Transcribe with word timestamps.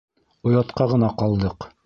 Оятҡа 0.51 0.87
ғына 0.95 1.11
ҡалдыҡ! 1.21 1.71